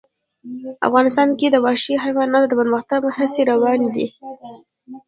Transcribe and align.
افغانستان 0.87 1.29
کې 1.39 1.47
د 1.51 1.55
وحشي 1.65 1.93
حیواناتو 2.03 2.49
د 2.49 2.53
پرمختګ 2.61 3.01
هڅې 3.17 3.41
روانې 3.51 3.89
دي. 3.95 4.05